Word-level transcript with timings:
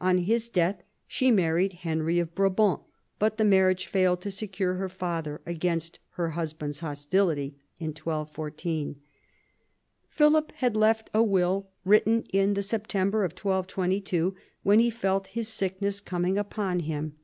On 0.00 0.18
his 0.18 0.48
death 0.48 0.84
she 1.08 1.32
married 1.32 1.72
Henry 1.82 2.20
of 2.20 2.36
Brabant, 2.36 2.82
but 3.18 3.36
the 3.36 3.44
marriage 3.44 3.88
failed 3.88 4.20
to 4.20 4.30
secure 4.30 4.74
her 4.74 4.88
father 4.88 5.40
against 5.44 5.98
her 6.10 6.30
husband's 6.30 6.78
hostility 6.78 7.56
in 7.80 7.88
1214. 7.88 8.94
Philip 10.08 10.52
had 10.52 10.76
left 10.76 11.10
a 11.12 11.24
will, 11.24 11.68
written 11.84 12.22
in 12.32 12.54
the 12.54 12.62
September 12.62 13.24
of 13.24 13.32
1222, 13.32 14.36
when 14.62 14.78
he 14.78 14.88
felt 14.88 15.26
his 15.26 15.48
sickness 15.48 15.98
coming 15.98 16.38
upon 16.38 16.78
him. 16.78 17.16